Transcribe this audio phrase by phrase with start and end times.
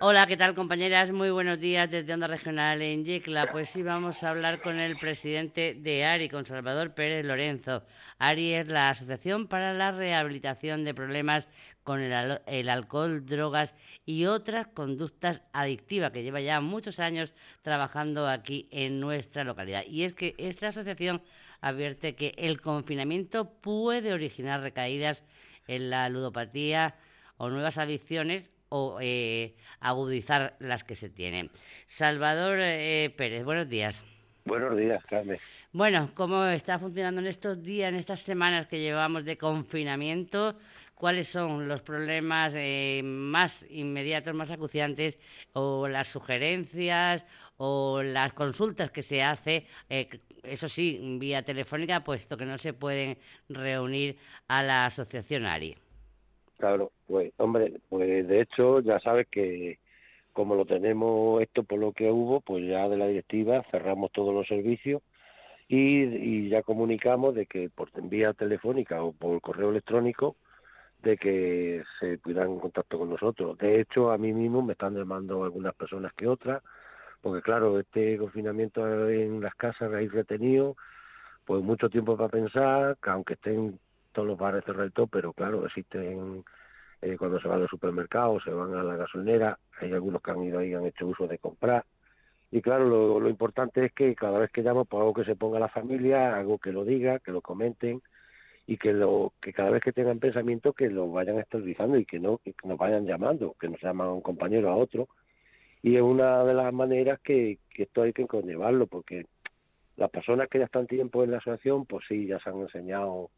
[0.00, 1.10] Hola, ¿qué tal compañeras?
[1.10, 3.50] Muy buenos días desde Onda Regional en Yecla.
[3.50, 7.82] Pues sí, vamos a hablar con el presidente de ARI, con Salvador Pérez Lorenzo.
[8.20, 11.48] ARI es la Asociación para la Rehabilitación de Problemas
[11.82, 13.74] con el, el, alcohol, drogas
[14.06, 19.82] y otras conductas adictivas, que lleva ya muchos años trabajando aquí en nuestra localidad.
[19.84, 21.22] Y es que esta asociación
[21.60, 25.24] advierte que el confinamiento puede originar recaídas
[25.66, 26.94] en la ludopatía
[27.36, 31.50] o nuevas adicciones o eh, agudizar las que se tienen.
[31.86, 34.04] Salvador eh, Pérez, buenos días.
[34.44, 35.38] Buenos días, Carmen.
[35.72, 40.56] Bueno, ¿cómo está funcionando en estos días, en estas semanas que llevamos de confinamiento?
[40.94, 45.18] ¿Cuáles son los problemas eh, más inmediatos, más acuciantes,
[45.52, 47.24] o las sugerencias,
[47.58, 49.66] o las consultas que se hace,
[50.42, 54.16] eso sí, vía telefónica, puesto que no se pueden reunir
[54.48, 55.76] a la asociación ARI?
[56.58, 59.78] Claro, pues hombre, pues de hecho ya sabes que
[60.32, 64.34] como lo tenemos esto por lo que hubo, pues ya de la directiva cerramos todos
[64.34, 65.02] los servicios
[65.68, 70.36] y, ya comunicamos de que por vía telefónica o por correo electrónico
[71.02, 73.56] de que se pudieran en contacto con nosotros.
[73.58, 76.62] De hecho, a mí mismo me están llamando algunas personas que otras,
[77.20, 80.76] porque claro, este confinamiento en las casas hay retenido,
[81.44, 83.78] pues mucho tiempo para pensar, que aunque estén
[84.18, 86.42] todos los bares cerrados pero claro, existen
[87.02, 90.42] eh, cuando se van al supermercado, se van a la gasolinera, hay algunos que han
[90.42, 91.84] ido ahí y han hecho uso de comprar.
[92.50, 95.60] Y claro, lo, importante es que cada vez que llamo, pues algo que se ponga
[95.60, 98.02] la familia, algo que lo diga, que lo comenten
[98.66, 102.18] y que lo que cada vez que tengan pensamiento que lo vayan exteriorizando y que
[102.18, 105.06] no que nos vayan llamando, que nos llaman a un compañero a otro.
[105.80, 109.26] Y es una de las maneras que, que esto hay que conllevarlo, porque
[109.94, 113.30] las personas que ya están tiempo en la asociación, pues sí, ya se han enseñado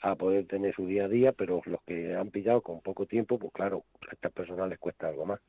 [0.00, 3.38] a poder tener su día a día, pero los que han pillado con poco tiempo,
[3.38, 5.40] pues claro, a estas personas les cuesta algo más.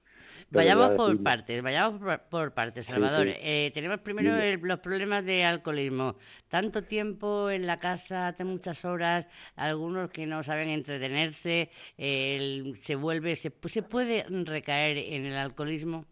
[0.50, 3.28] vayamos por partes, vayamos por, partes, Salvador.
[3.30, 6.18] Eh, tenemos primero los problemas de alcoholismo.
[6.50, 13.38] Tanto tiempo en la casa, hace muchas horas, algunos que no saben entretenerse, se vuelve,
[13.38, 16.06] se, se puede recaer en el alcoholismo.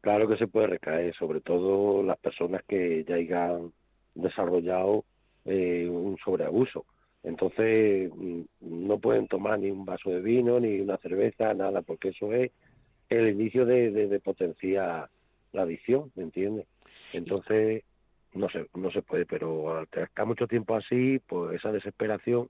[0.00, 3.72] Claro que se puede recaer, sobre todo las personas que ya hayan
[4.14, 5.04] desarrollado
[5.44, 6.86] eh, un sobreabuso
[7.22, 12.08] entonces mm, no pueden tomar ni un vaso de vino, ni una cerveza, nada, porque
[12.08, 12.50] eso es
[13.08, 14.20] el inicio de, de,
[15.52, 16.66] la adicción, ¿me entiendes?
[17.12, 17.82] Entonces
[18.32, 22.48] no se, no se puede, pero al estar mucho tiempo así, pues esa desesperación,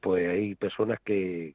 [0.00, 1.54] pues hay personas que,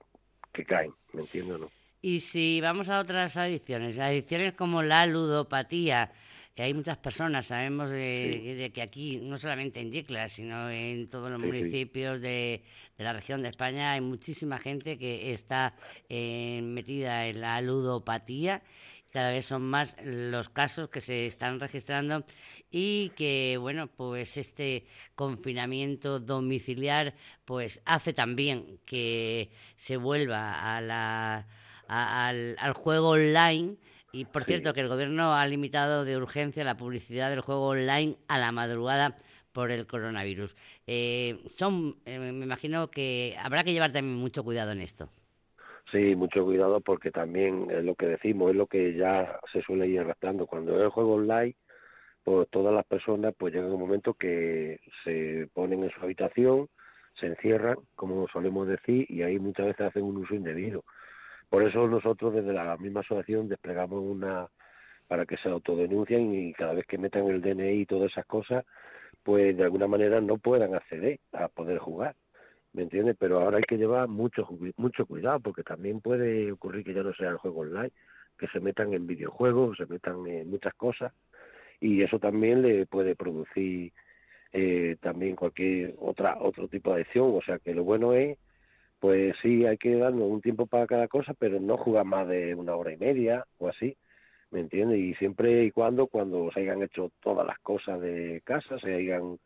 [0.52, 1.60] que caen, ¿me entiendes?
[1.60, 1.70] No?
[2.02, 6.12] Y si vamos a otras adicciones, adicciones como la ludopatía,
[6.58, 11.30] que hay muchas personas, sabemos de, que aquí, no solamente en Yecla, sino en todos
[11.30, 12.64] los municipios de,
[12.98, 15.76] la región de España, hay muchísima gente que está
[16.10, 18.64] eh, metida en la ludopatía.
[19.12, 22.26] Cada vez son más los casos que se están registrando
[22.72, 27.14] y que, bueno, pues este confinamiento domiciliar
[27.46, 31.48] pues hace también que se vuelva a la,
[31.88, 33.78] al, al juego online
[34.18, 38.16] y por cierto, que el gobierno ha limitado de urgencia la publicidad del juego online
[38.28, 39.16] a la madrugada
[39.52, 40.56] por el coronavirus.
[40.88, 45.10] Eh, son, eh, me imagino que habrá que llevar también mucho cuidado en esto.
[45.92, 49.88] Sí, mucho cuidado porque también es lo que decimos, es lo que ya se suele
[49.88, 50.48] ir arrastrando.
[50.48, 51.56] Cuando es el juego online,
[52.24, 56.70] pues todas las personas pues llega un momento que se ponen en su habitación,
[57.20, 60.84] se encierran, como solemos decir, y ahí muchas veces hacen un uso indebido.
[61.50, 64.48] Por eso nosotros desde la misma asociación desplegamos una
[65.08, 68.66] para que se autodenuncien y cada vez que metan el DNI y todas esas cosas,
[69.24, 72.16] pues de alguna manera no puedan acceder a poder jugar.
[72.74, 73.16] ¿Me entiendes?
[73.18, 77.14] Pero ahora hay que llevar mucho mucho cuidado porque también puede ocurrir que ya no
[77.14, 77.92] sea el juego online,
[78.38, 81.14] que se metan en videojuegos, se metan en muchas cosas
[81.80, 83.94] y eso también le puede producir
[84.52, 87.34] eh, también cualquier otra otro tipo de adicción.
[87.36, 88.38] O sea que lo bueno es
[89.00, 92.56] pues sí, hay que darnos un tiempo para cada cosa, pero no jugar más de
[92.56, 93.96] una hora y media o así,
[94.52, 95.00] ¿me entiendes?
[95.00, 99.40] Y siempre y cuando, cuando se hayan hecho todas las cosas de casa, se hayan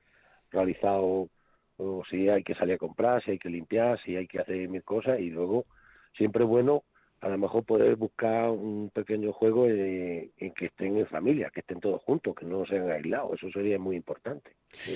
[0.52, 1.30] realizado,
[1.78, 4.70] o si hay que salir a comprar, si hay que limpiar, si hay que hacer
[4.70, 5.66] mil cosas, y luego
[6.14, 6.84] siempre bueno
[7.22, 11.80] a lo mejor poder buscar un pequeño juego en, que estén en familia, que estén
[11.80, 13.34] todos juntos, que no sean aislados.
[13.36, 14.52] Eso sería muy importante.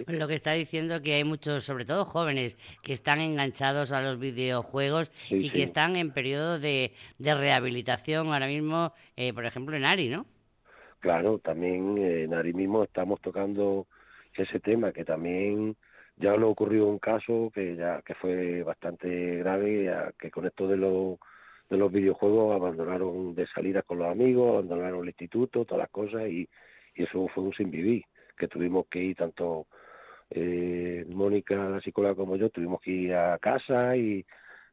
[0.05, 4.01] Pues lo que está diciendo que hay muchos, sobre todo jóvenes, que están enganchados a
[4.01, 9.85] los videojuegos y que están en periodo de, rehabilitación ahora mismo, eh, por ejemplo, en
[9.85, 10.25] Ari, ¿no?
[11.01, 13.85] Claro, también en Ari mismo estamos tocando
[14.33, 15.75] ese tema, que también
[16.17, 20.77] ya lo ocurrió un caso que ya que fue bastante grave, que con esto de
[20.77, 21.19] los
[21.69, 26.27] de los videojuegos abandonaron de salidas con los amigos, abandonaron el instituto, todas las cosas
[26.27, 26.47] y,
[26.95, 28.03] y eso fue un sin vivir,
[28.37, 29.67] que tuvimos que ir tanto
[30.29, 34.25] eh, Mónica, la psicóloga como yo, tuvimos que ir a casa y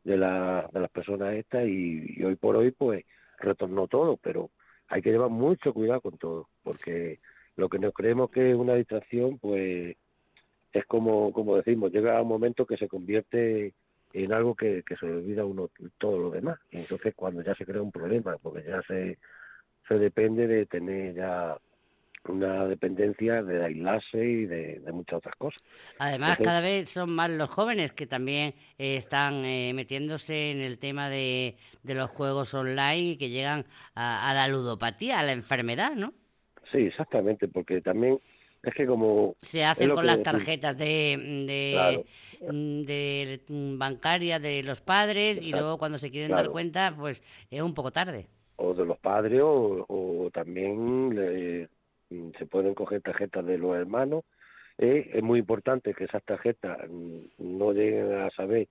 [0.05, 3.05] de, la, de las personas estas y, hoy por hoy pues
[3.39, 4.51] retornó todo, pero
[4.89, 7.21] hay que llevar mucho cuidado con todo, porque
[7.57, 9.97] lo que nos creemos que es una distracción pues
[10.73, 13.75] es como, como decimos, llega un momento que se convierte
[14.13, 16.59] en algo que, que se olvida uno todo lo demás.
[16.71, 19.19] Y entonces cuando ya se crea un problema, porque ya se,
[19.89, 21.57] se depende de tener ya
[22.29, 25.63] una dependencia de aislarse y de, muchas otras cosas.
[25.99, 30.79] Además, cada vez son más los jóvenes que también eh, están eh, metiéndose en el
[30.79, 35.95] tema de, de, los juegos online y que llegan a, la ludopatía, a la enfermedad,
[35.97, 36.13] ¿no?
[36.71, 38.21] Sí, exactamente, porque también
[38.63, 39.35] es que como...
[39.43, 41.17] Se hacen con las tarjetas de,
[41.47, 42.05] de,
[42.51, 43.41] de,
[43.77, 47.91] bancarias de los padres y luego cuando se quieren dar cuenta, pues es un poco
[47.91, 48.27] tarde.
[48.57, 51.15] O de los padres o, o también...
[51.15, 51.69] Le,
[52.13, 54.25] Mm, se pueden coger tarjetas de los hermanos.
[54.79, 58.69] Eh, es muy importante que esas tarjetas mm, no lleguen a saber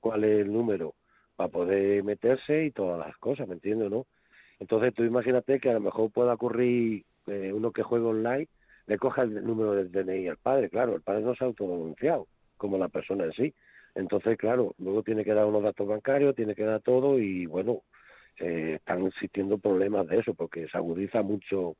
[0.00, 0.94] cuál es el número
[1.36, 4.06] para poder meterse y todas las cosas, ¿me entiendes, no?
[4.60, 8.48] Entonces tú imagínate que a lo mejor pueda ocurrir eh, uno que juega online,
[8.86, 12.26] le coja el número del DNI al padre, claro, el padre no se ha autodenunciado,
[12.56, 13.54] como la persona en sí.
[13.94, 17.82] Entonces, claro, luego tiene que dar unos datos bancarios, tiene que dar todo y bueno,
[18.40, 21.76] eh, están existiendo problemas de eso porque se agudiza mucho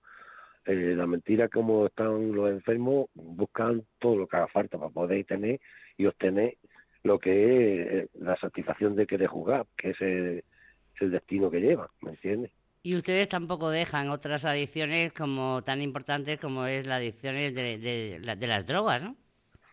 [0.67, 5.25] eh, la mentira como están los enfermos buscan todo lo que haga falta para poder
[5.27, 5.61] tener
[5.99, 6.56] y obtener
[7.03, 10.45] lo que es eh, la satisfacción de querer jugar, que es el,
[11.01, 12.51] destino que lleva, ¿me entiendes?
[12.86, 18.66] Y ustedes tampoco dejan otras adicciones como tan importantes como es la adicción de, las
[18.66, 19.16] drogas, ¿no?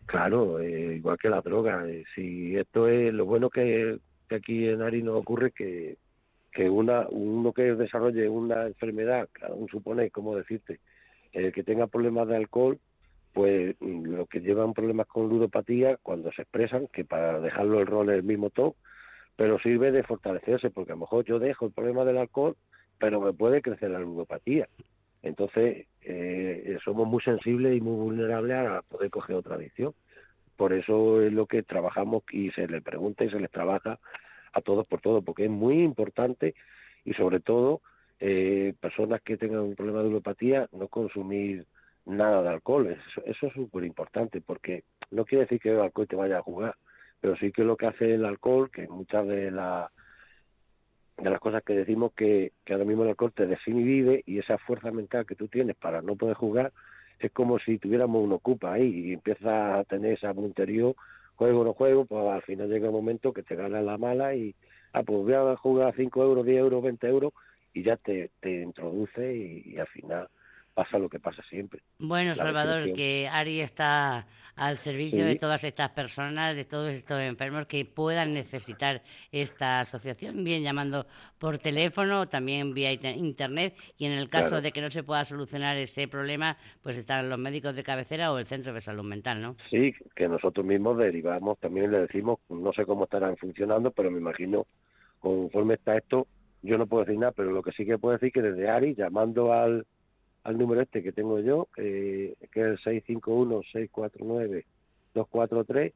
[0.05, 1.85] Claro, eh, igual que la droga.
[2.15, 3.99] si esto es lo bueno que,
[4.29, 5.97] aquí en Ari nos ocurre que
[6.53, 10.79] que una, uno que desarrolle una enfermedad, aún supone, como decirte,
[11.33, 12.79] eh, que tenga problemas de alcohol,
[13.33, 17.87] pues mm, lo que llevan problemas con ludopatía, cuando se expresan, que para dejarlo el
[17.87, 18.75] rol es el mismo todo,
[19.37, 22.57] pero sirve de fortalecerse, porque a lo mejor yo dejo el problema del alcohol,
[23.01, 24.69] pero me puede crecer la ludopatía.
[25.23, 29.93] Entonces, eh, somos muy sensibles y muy vulnerables a poder coger otra adicción.
[30.55, 33.99] Por eso es lo que trabajamos y se les pregunta y se les trabaja
[34.53, 36.53] a todos por todo, porque es muy importante
[37.03, 37.81] y sobre todo
[38.19, 41.65] eh, personas que tengan un problema de ludopatía no consumir
[42.05, 42.85] nada de alcohol.
[42.87, 46.43] Eso, eso es súper importante porque no quiere decir que el alcohol te vaya a
[46.43, 46.75] jugar,
[47.19, 49.91] pero sí que lo que hace el alcohol, que muchas de, la,
[51.21, 54.57] de las cosas que decimos que, que ahora mismo el alcohol te desinhibe y esa
[54.57, 56.71] fuerza mental que tú tienes para no poder jugar
[57.19, 60.95] es como si tuviéramos un ocupa ahí y empiezas a tener esa interior
[61.35, 64.53] juego no juego, pues al final llega un momento que te gana la mala y,
[64.93, 67.33] ah, pues voy a jugar 5 euros, 10 euros, 20 euros
[67.73, 70.27] y ya te, te introduce y, al final
[70.81, 71.81] pasa lo que pasa siempre.
[71.99, 74.25] Bueno, Salvador, que Ari está
[74.55, 80.43] al servicio de todas estas personas, de todos estos enfermos que puedan necesitar esta asociación,
[80.43, 81.05] bien llamando
[81.37, 85.77] por teléfono, también vía internet, y en el caso de que no se pueda solucionar
[85.77, 89.55] ese problema, pues están los médicos de cabecera o el centro de salud mental, ¿no?
[89.69, 94.17] Sí, que nosotros mismos derivamos, también le decimos, no sé cómo estarán funcionando, pero me
[94.17, 94.65] imagino,
[95.19, 96.25] conforme está esto,
[96.63, 98.95] yo no puedo decir nada, pero lo que sí que puedo decir que desde Ari,
[98.95, 99.85] llamando al,
[100.43, 105.93] al número este que tengo yo, eh, que es el 651-649-243,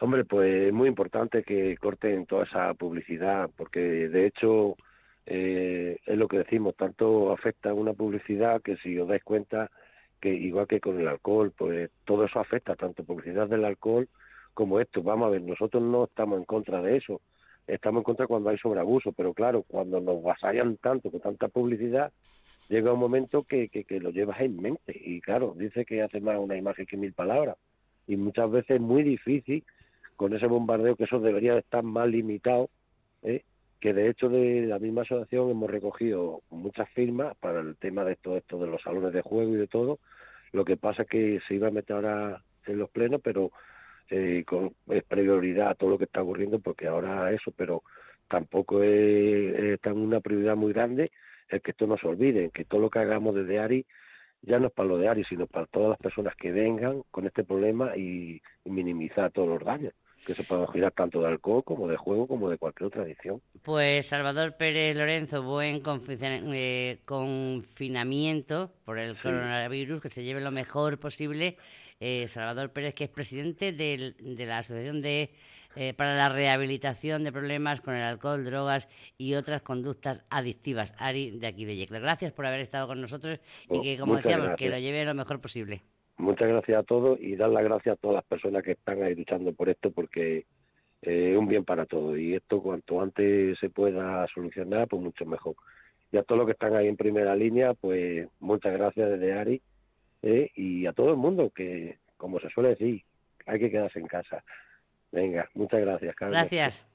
[0.00, 4.76] Hombre, pues es muy importante que corten toda esa publicidad, porque de hecho
[5.26, 9.70] eh, es lo que decimos, tanto afecta una publicidad que si os dais cuenta
[10.20, 14.08] que igual que con el alcohol, pues todo eso afecta, tanto publicidad del alcohol
[14.54, 15.02] como esto.
[15.02, 17.20] Vamos a ver, nosotros no estamos en contra de eso,
[17.66, 22.12] estamos en contra cuando hay sobreabuso, pero claro, cuando nos vasallan tanto con tanta publicidad,
[22.72, 24.98] llega un momento que, que, lo llevas en mente.
[24.98, 27.56] Y claro, dice que hace más una imagen que mil palabras.
[28.06, 29.62] Y muchas veces es muy difícil
[30.16, 32.70] con ese bombardeo que eso debería estar más limitado.
[33.22, 33.42] ¿eh?
[33.78, 38.16] Que de hecho de la misma asociación hemos recogido muchas firmas para el tema de
[38.16, 39.98] todo esto de los salones de juego y de todo.
[40.52, 43.50] Lo que pasa es que se iba a meter ahora en los plenos, pero
[44.08, 47.82] eh, con es prioridad a todo lo que está ocurriendo, porque ahora eso, pero
[48.28, 51.10] tampoco es, es tan una prioridad muy grande
[51.52, 53.86] el que esto no se olvide, que todo lo que hagamos desde ARI
[54.42, 57.26] ya no es para lo de ARI, sino para todas las personas que vengan con
[57.26, 59.92] este problema y, minimizar todos los daños
[60.24, 63.42] que se puedan girar tanto de alcohol como de juego como de cualquier otra edición.
[63.64, 71.00] Pues Salvador Pérez Lorenzo, buen eh, confinamiento por el coronavirus, que se lleve lo mejor
[71.00, 71.56] posible.
[72.04, 75.30] Eh, Salvador Pérez, que es presidente de la Asociación de
[75.76, 80.92] eh, para la rehabilitación de problemas con el alcohol, drogas y otras conductas adictivas.
[80.98, 82.00] Ari, de aquí de Yecla.
[82.00, 83.38] Gracias por haber estado con nosotros
[83.70, 85.82] y oh, que, como decíamos, que lo lleve lo mejor posible.
[86.16, 89.14] Muchas gracias a todos y dar las gracias a todas las personas que están ahí
[89.14, 90.38] luchando por esto porque
[91.02, 95.24] eh, es un bien para todos y esto cuanto antes se pueda solucionar, pues mucho
[95.24, 95.54] mejor.
[96.10, 99.62] Y a todos los que están ahí en primera línea, pues muchas gracias desde Ari
[100.22, 103.02] eh, y a todo el mundo que, como se suele decir,
[103.46, 104.44] hay que quedarse en casa.
[105.10, 106.38] Venga, muchas gracias, Carlos.
[106.38, 106.86] Gracias.